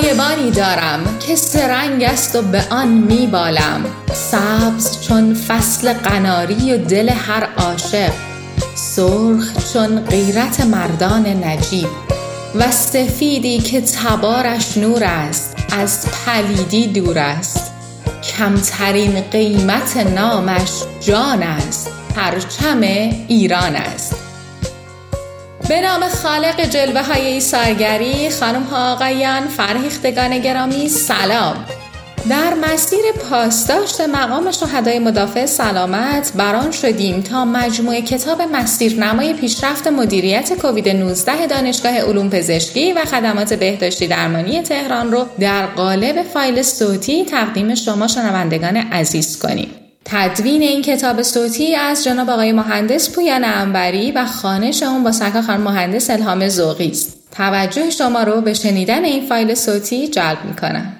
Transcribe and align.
سایبانی 0.00 0.50
دارم 0.50 1.18
که 1.26 1.36
سرنگ 1.36 2.02
است 2.02 2.36
و 2.36 2.42
به 2.42 2.62
آن 2.70 2.88
می 2.88 3.26
بالم 3.26 3.84
سبز 4.12 5.00
چون 5.00 5.34
فصل 5.34 5.92
قناری 5.92 6.72
و 6.72 6.76
دل 6.76 7.08
هر 7.08 7.48
عاشق 7.56 8.12
سرخ 8.74 9.72
چون 9.72 10.00
غیرت 10.00 10.60
مردان 10.60 11.26
نجیب. 11.26 11.88
و 12.54 12.70
سفیدی 12.70 13.58
که 13.58 13.80
تبارش 13.80 14.76
نور 14.76 15.04
است 15.04 15.56
از 15.72 16.06
پلیدی 16.26 16.86
دور 16.86 17.18
است. 17.18 17.72
کمترین 18.22 19.20
قیمت 19.20 19.96
نامش 19.96 20.70
جان 21.00 21.42
است 21.42 21.90
پرچم 22.16 22.80
ایران 23.28 23.76
است. 23.76 24.19
به 25.68 25.80
نام 25.80 26.08
خالق 26.08 26.60
جلوه 26.60 27.02
های 27.02 27.26
ایثارگری 27.26 28.30
خانم 28.30 28.62
ها 28.62 28.92
آقایان 28.92 29.48
فرهیختگان 29.48 30.38
گرامی 30.38 30.88
سلام 30.88 31.56
در 32.30 32.54
مسیر 32.54 33.00
پاسداشت 33.30 34.00
مقام 34.00 34.50
شهدای 34.50 34.98
مدافع 34.98 35.46
سلامت 35.46 36.32
بران 36.36 36.70
شدیم 36.70 37.20
تا 37.20 37.44
مجموعه 37.44 38.02
کتاب 38.02 38.42
مسیرنمای 38.42 39.34
پیشرفت 39.34 39.86
مدیریت 39.86 40.52
کووید 40.52 40.88
19 40.88 41.46
دانشگاه 41.46 41.98
علوم 41.98 42.30
پزشکی 42.30 42.92
و 42.92 43.04
خدمات 43.04 43.54
بهداشتی 43.54 44.06
درمانی 44.06 44.62
تهران 44.62 45.12
رو 45.12 45.26
در 45.40 45.66
قالب 45.66 46.22
فایل 46.22 46.62
صوتی 46.62 47.24
تقدیم 47.24 47.74
شما 47.74 48.06
شنوندگان 48.06 48.76
عزیز 48.76 49.38
کنیم. 49.38 49.79
تدوین 50.04 50.62
این 50.62 50.82
کتاب 50.82 51.22
صوتی 51.22 51.74
از 51.74 52.04
جناب 52.04 52.30
آقای 52.30 52.52
مهندس 52.52 53.10
پویان 53.10 53.44
انبری 53.44 54.12
و 54.12 54.26
خانش 54.26 54.82
اون 54.82 55.04
با 55.04 55.12
سکا 55.12 55.42
خانم 55.42 55.60
مهندس 55.60 56.10
الهام 56.10 56.48
زوقی 56.48 56.90
است. 56.90 57.18
توجه 57.32 57.90
شما 57.90 58.22
رو 58.22 58.40
به 58.40 58.54
شنیدن 58.54 59.04
این 59.04 59.26
فایل 59.26 59.54
صوتی 59.54 60.08
جلب 60.08 60.38
می‌کنم. 60.44 60.99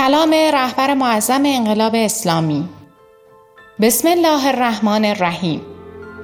کلام 0.00 0.34
رهبر 0.34 0.94
معظم 0.94 1.42
انقلاب 1.44 1.92
اسلامی 1.94 2.68
بسم 3.80 4.08
الله 4.08 4.46
الرحمن 4.46 5.04
الرحیم 5.04 5.60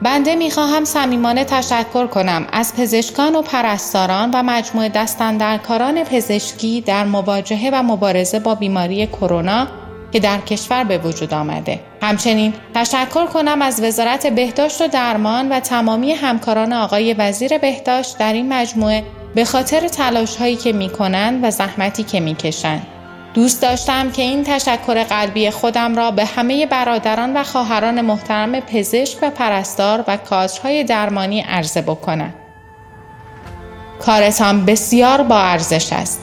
بنده 0.03 0.35
می‌خواهم 0.35 0.85
صمیمانه 0.85 1.45
تشکر 1.45 2.07
کنم 2.07 2.47
از 2.53 2.77
پزشکان 2.77 3.37
و 3.37 3.43
پرستاران 3.43 4.31
و 4.31 4.43
مجموعه 4.43 4.89
دستندرکاران 4.89 6.05
پزشکی 6.05 6.81
در 6.81 7.05
مواجهه 7.05 7.71
و 7.73 7.83
مبارزه 7.83 8.39
با 8.39 8.55
بیماری 8.55 9.07
کرونا 9.07 9.67
که 10.13 10.21
در 10.21 10.39
کشور 10.39 10.85
به 10.85 10.99
وجود 10.99 11.35
آمده. 11.35 11.81
همچنین 12.03 12.55
تشکر 12.75 13.27
کنم 13.27 13.63
از 13.63 13.83
وزارت 13.83 14.27
بهداشت 14.27 14.81
و 14.81 14.89
درمان 14.89 15.49
و 15.49 15.61
تمامی 15.61 16.13
همکاران 16.13 16.73
آقای 16.73 17.15
وزیر 17.15 17.59
بهداشت 17.59 18.19
در 18.19 18.33
این 18.33 18.53
مجموعه 18.53 19.05
به 19.35 19.45
خاطر 19.45 19.89
تلاش 19.89 20.37
هایی 20.37 20.57
که 20.57 20.73
می 20.73 20.89
کنند 20.89 21.45
و 21.45 21.51
زحمتی 21.51 22.03
که 22.03 22.21
می 22.21 22.35
کشند. 22.35 22.96
دوست 23.37 23.63
داشتم 23.63 24.11
که 24.11 24.23
این 24.23 24.45
تشکر 24.45 25.05
قلبی 25.05 25.51
خودم 25.51 25.97
را 25.97 26.11
به 26.11 26.25
همه 26.25 26.67
برادران 26.67 27.37
و 27.37 27.43
خواهران 27.45 28.01
محترم 28.01 28.61
پزشک 28.61 29.19
و 29.23 29.31
پرستار 29.31 30.05
و 30.09 30.17
کادرهای 30.17 30.85
درمانی 30.85 31.41
عرضه 31.41 31.83
بکنم. 31.83 32.35
کارتان 33.99 34.65
بسیار 34.65 35.23
با 35.23 35.41
ارزش 35.41 35.93
است. 35.93 36.21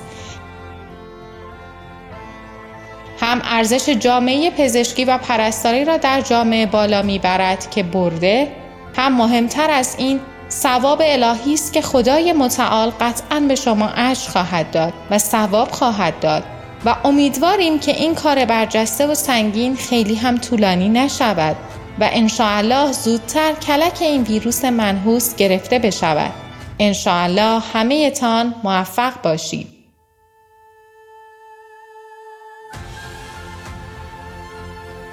هم 3.19 3.41
ارزش 3.44 3.90
جامعه 3.90 4.52
پزشکی 4.52 5.06
و 5.06 5.18
پرستاری 5.18 5.85
را 5.85 5.97
در 5.97 6.22
جامعه 6.22 6.66
بالا 6.66 7.02
می‌برد 7.02 7.69
که 7.69 7.84
برده 7.84 8.52
هم 8.96 9.18
مهمتر 9.18 9.72
از 9.72 9.96
این 9.97 10.19
ثواب 10.50 11.02
الهی 11.06 11.53
است 11.53 11.73
که 11.73 11.81
خدای 11.81 12.34
متعال 12.34 12.91
قطعا 13.00 13.40
به 13.40 13.56
شما 13.56 13.90
اجر 13.90 14.29
خواهد 14.29 14.72
داد 14.72 14.94
و 15.12 15.18
ثواب 15.18 15.72
خواهد 15.72 16.19
داد 16.19 16.53
و 16.86 16.96
امیدواریم 17.04 17.80
که 17.80 17.92
این 17.92 18.16
کار 18.16 18.46
برجسته 18.46 19.08
و 19.08 19.16
سنگین 19.16 19.76
خیلی 19.76 20.16
هم 20.16 20.38
طولانی 20.38 20.90
نشود 20.90 21.56
و 22.00 22.10
انشاءالله 22.12 22.92
زودتر 22.92 23.54
کلک 23.54 23.98
این 24.02 24.24
ویروس 24.24 24.66
منحوس 24.66 25.36
گرفته 25.36 25.80
بشود. 25.80 26.32
انشاءالله 26.80 27.60
همه 27.74 28.12
تان 28.12 28.56
موفق 28.64 29.22
باشید. 29.22 29.68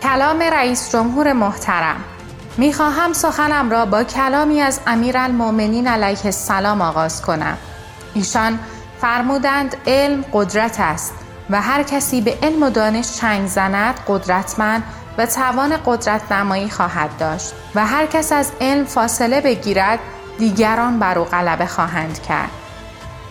کلام 0.02 0.42
رئیس 0.42 0.92
جمهور 0.92 1.32
محترم 1.32 2.04
می‌خواهم 2.56 3.12
سخنم 3.12 3.70
را 3.70 3.86
با 3.86 4.04
کلامی 4.04 4.60
از 4.60 4.80
امیرالمؤمنین 4.86 5.88
علیه 5.88 6.24
السلام 6.24 6.80
آغاز 6.82 7.22
کنم. 7.22 7.58
ایشان 8.14 8.58
فرمودند 9.00 9.76
علم 9.86 10.24
قدرت 10.32 10.76
است 10.80 11.19
و 11.50 11.60
هر 11.62 11.82
کسی 11.82 12.20
به 12.20 12.38
علم 12.42 12.62
و 12.62 12.70
دانش 12.70 13.16
چنگ 13.16 13.46
زند 13.46 13.94
قدرتمند 14.08 14.82
و 15.18 15.26
توان 15.26 15.76
قدرت 15.86 16.32
نمایی 16.32 16.70
خواهد 16.70 17.10
داشت 17.18 17.52
و 17.74 17.86
هر 17.86 18.06
کس 18.06 18.32
از 18.32 18.52
علم 18.60 18.84
فاصله 18.84 19.40
بگیرد 19.40 19.98
دیگران 20.38 20.98
بر 20.98 21.18
او 21.18 21.24
غلبه 21.24 21.66
خواهند 21.66 22.22
کرد. 22.22 22.50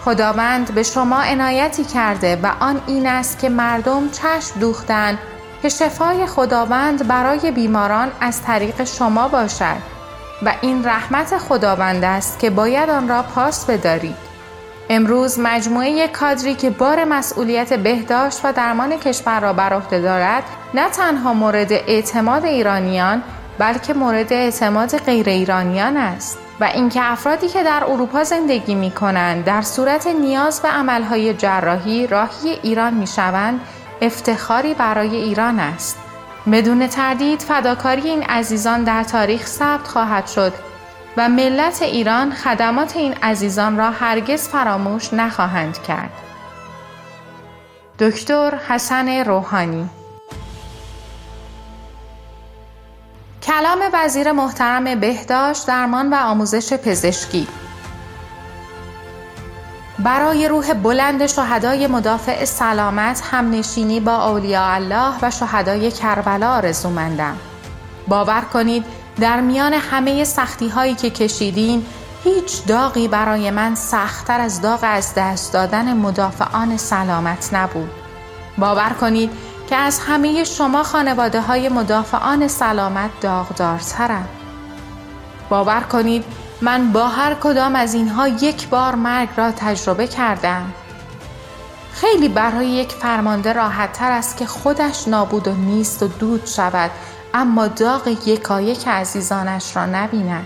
خداوند 0.06 0.74
به 0.74 0.84
شما 0.84 1.22
عنایتی 1.22 1.84
کرده 1.84 2.36
و 2.44 2.52
آن 2.60 2.82
این 2.88 3.08
است 3.08 3.40
که 3.40 3.50
مردم 3.50 4.10
چشم 4.10 4.60
دوختند 4.60 5.18
که 5.62 5.70
شفای 5.70 6.26
خداوند 6.26 7.08
برای 7.08 7.52
بیماران 7.52 8.12
از 8.22 8.42
طریق 8.42 8.84
شما 8.84 9.28
باشد 9.28 9.78
و 10.46 10.54
این 10.62 10.86
رحمت 10.86 11.38
خداوند 11.38 12.04
است 12.04 12.40
که 12.40 12.50
باید 12.50 12.90
آن 12.90 13.08
را 13.08 13.24
پاس 13.24 13.66
بدارید. 13.66 14.29
امروز 14.90 15.40
مجموعه 15.40 16.08
کادری 16.08 16.56
که 16.56 16.70
بار 16.70 17.04
مسئولیت 17.04 17.74
بهداشت 17.74 18.40
و 18.44 18.54
درمان 18.54 18.98
کشور 18.98 19.40
را 19.40 19.54
بر 19.54 19.74
عهده 19.74 20.02
دارد 20.02 20.44
نه 20.74 20.90
تنها 20.90 21.34
مورد 21.34 21.72
اعتماد 21.72 22.46
ایرانیان 22.46 23.24
بلکه 23.60 23.94
مورد 23.94 24.34
اعتماد 24.34 24.98
غیر 24.98 25.30
ایرانیان 25.30 25.98
است. 25.98 26.40
و 26.60 26.64
اینکه 26.64 27.02
افرادی 27.04 27.48
که 27.48 27.64
در 27.64 27.84
اروپا 27.88 28.24
زندگی 28.24 28.76
می 28.76 28.92
کنند 28.92 29.46
در 29.46 29.62
صورت 29.62 30.08
نیاز 30.08 30.62
به 30.62 30.68
عملهای 30.68 31.34
جراحی 31.34 32.08
راهی 32.08 32.50
ایران 32.64 32.94
می 32.94 33.08
شوند 33.08 33.60
افتخاری 34.02 34.74
برای 34.74 35.16
ایران 35.16 35.60
است. 35.60 35.98
بدون 36.52 36.88
تردید 36.88 37.42
فداکاری 37.42 38.10
این 38.10 38.24
عزیزان 38.24 38.84
در 38.84 39.04
تاریخ 39.04 39.48
ثبت 39.48 39.88
خواهد 39.88 40.28
شد. 40.28 40.54
و 41.20 41.30
ملت 41.30 41.82
ایران 41.82 42.32
خدمات 42.34 42.98
این 42.98 43.14
عزیزان 43.14 43.78
را 43.78 43.92
هرگز 43.92 44.48
فراموش 44.48 45.14
نخواهند 45.14 45.84
کرد. 45.84 46.10
دکتر 48.00 48.56
حسن 48.70 49.10
روحانی 49.10 49.90
کلام 53.44 53.80
وزیر 53.94 54.32
محترم 54.32 55.00
بهداشت 55.00 55.68
درمان 55.68 56.14
و 56.14 56.16
آموزش 56.16 56.74
پزشکی 56.74 57.48
برای 60.00 60.48
روح 60.48 60.74
بلند 60.74 61.28
شهدای 61.28 61.88
مدافع 61.88 62.46
سلامت 62.46 63.22
هم 63.32 63.52
نشینی 63.52 64.00
با 64.00 64.30
اولیاء 64.30 64.74
الله 64.74 65.14
و 65.22 65.32
شهدای 65.32 65.92
کربلا 65.92 66.52
آرزومندم 66.52 67.38
باور 68.08 68.42
کنید 68.42 68.99
در 69.20 69.42
میان 69.42 69.74
همه 69.74 70.24
سختی 70.24 70.68
هایی 70.70 70.96
که 70.96 71.10
کشیدین 71.10 71.86
هیچ 72.24 72.66
داغی 72.66 73.08
برای 73.08 73.52
من 73.52 73.76
سختتر 73.76 74.40
از 74.40 74.62
داغ 74.62 74.80
از 74.84 75.14
دست 75.16 75.54
دادن 75.54 75.94
مدافعان 75.94 76.78
سلامت 76.78 77.50
نبود. 77.54 77.90
باور 78.58 78.90
کنید 78.90 79.32
که 79.70 79.76
از 79.76 80.00
همه 80.00 80.44
شما 80.44 80.84
خانواده 80.84 81.42
های 81.42 81.70
مدافعان 81.70 82.48
سلامت 82.48 83.10
داغدارترم. 83.22 84.28
باور 85.50 85.82
کنید 85.82 86.24
من 86.62 86.92
با 86.92 87.08
هر 87.08 87.34
کدام 87.34 87.76
از 87.76 87.94
اینها 87.94 88.28
یک 88.28 88.68
بار 88.68 88.96
مرگ 88.96 89.30
را 89.38 89.52
تجربه 89.52 90.08
کردم. 90.08 90.74
خیلی 91.94 92.30
برای 92.30 92.68
یک 92.68 92.92
فرمانده 92.92 93.54
راحت 93.54 93.94
تر 93.94 94.12
است 94.12 94.38
که 94.38 94.46
خودش 94.46 95.08
نابود 95.08 95.48
و 95.48 95.54
نیست 95.54 96.04
و 96.04 96.08
دود 96.08 96.46
شود 96.46 96.92
اما 97.34 97.68
داغ 97.68 98.08
یکایک 98.08 98.88
عزیزانش 98.88 99.76
را 99.76 99.86
نبیند 99.86 100.46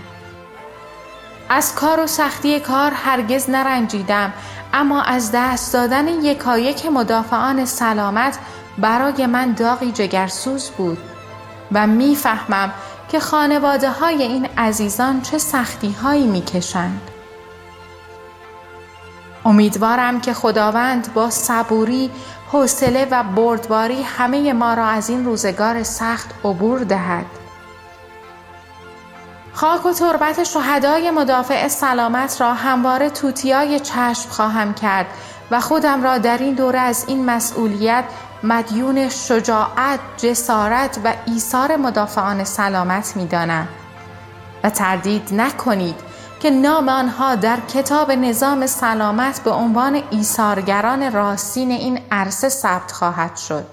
از 1.48 1.74
کار 1.74 2.00
و 2.00 2.06
سختی 2.06 2.60
کار 2.60 2.90
هرگز 2.90 3.50
نرنجیدم 3.50 4.32
اما 4.72 5.02
از 5.02 5.30
دست 5.34 5.72
دادن 5.72 6.08
یکایک 6.08 6.86
مدافعان 6.86 7.64
سلامت 7.64 8.38
برای 8.78 9.26
من 9.26 9.52
داغی 9.52 9.92
جگرسوز 9.92 10.70
بود 10.70 10.98
و 11.72 11.86
می‌فهمم 11.86 12.72
که 13.08 13.20
خانواده 13.20 13.90
های 13.90 14.22
این 14.22 14.48
عزیزان 14.56 15.20
چه 15.20 15.38
سختی 15.38 15.92
هایی 15.92 16.26
می 16.26 16.42
کشند. 16.42 17.10
امیدوارم 19.44 20.20
که 20.20 20.34
خداوند 20.34 21.14
با 21.14 21.30
صبوری، 21.30 22.10
حوصله 22.54 23.08
و 23.10 23.22
بردباری 23.22 24.02
همه 24.02 24.52
ما 24.52 24.74
را 24.74 24.86
از 24.86 25.10
این 25.10 25.24
روزگار 25.24 25.82
سخت 25.82 26.30
عبور 26.44 26.80
دهد. 26.80 27.26
خاک 29.52 29.86
و 29.86 29.92
تربت 29.92 30.44
شهدای 30.44 31.10
مدافع 31.10 31.68
سلامت 31.68 32.40
را 32.40 32.54
همواره 32.54 33.10
توتیای 33.10 33.80
چشم 33.80 34.30
خواهم 34.30 34.74
کرد 34.74 35.06
و 35.50 35.60
خودم 35.60 36.02
را 36.02 36.18
در 36.18 36.38
این 36.38 36.54
دوره 36.54 36.78
از 36.78 37.04
این 37.08 37.24
مسئولیت 37.24 38.04
مدیون 38.42 39.08
شجاعت، 39.08 40.00
جسارت 40.16 40.98
و 41.04 41.14
ایثار 41.26 41.76
مدافعان 41.76 42.44
سلامت 42.44 43.16
می 43.16 43.26
دانم. 43.26 43.68
و 44.64 44.70
تردید 44.70 45.28
نکنید 45.32 46.13
که 46.44 46.50
نام 46.50 46.88
آنها 46.88 47.34
در 47.34 47.60
کتاب 47.60 48.12
نظام 48.12 48.66
سلامت 48.66 49.40
به 49.44 49.50
عنوان 49.50 50.02
ایثارگران 50.10 51.12
راستین 51.12 51.70
این 51.70 52.00
عرصه 52.10 52.48
ثبت 52.48 52.92
خواهد 52.92 53.36
شد. 53.36 53.66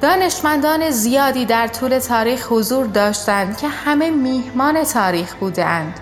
دانشمندان 0.00 0.90
زیادی 0.90 1.44
در 1.44 1.66
طول 1.66 1.98
تاریخ 1.98 2.52
حضور 2.52 2.86
داشتند 2.86 3.56
که 3.56 3.68
همه 3.68 4.10
میهمان 4.10 4.84
تاریخ 4.84 5.34
بودند 5.34 6.00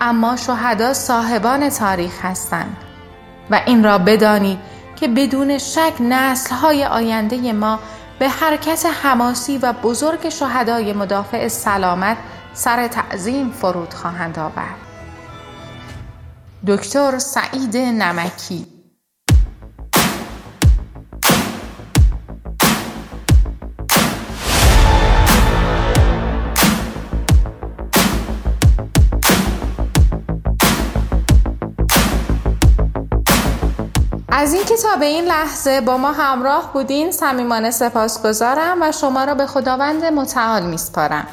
اما 0.00 0.36
شهدا 0.36 0.94
صاحبان 0.94 1.68
تاریخ 1.68 2.24
هستند 2.24 2.76
و 3.50 3.60
این 3.66 3.84
را 3.84 3.98
بدانید 3.98 4.58
که 4.96 5.08
بدون 5.08 5.58
شک 5.58 5.92
نسلهای 6.00 6.84
آینده 6.84 7.52
ما 7.52 7.78
به 8.24 8.30
حرکت 8.30 8.86
حماسی 9.02 9.58
و 9.58 9.72
بزرگ 9.72 10.28
شهدای 10.28 10.92
مدافع 10.92 11.48
سلامت 11.48 12.16
سر 12.54 12.86
تعظیم 12.86 13.50
فرود 13.50 13.94
خواهند 13.94 14.38
آورد. 14.38 14.76
دکتر 16.66 17.18
سعید 17.18 17.76
نمکی 17.76 18.66
از 34.36 34.54
اینکه 34.54 34.76
تا 34.76 34.96
به 34.96 35.06
این 35.06 35.24
لحظه 35.24 35.80
با 35.80 35.96
ما 35.96 36.12
همراه 36.12 36.72
بودین 36.72 37.12
صمیمانه 37.12 37.70
سپاسگزارم 37.70 38.82
و 38.82 38.92
شما 38.92 39.24
را 39.24 39.34
به 39.34 39.46
خداوند 39.46 40.04
متعال 40.04 40.62
میسپارم. 40.62 41.26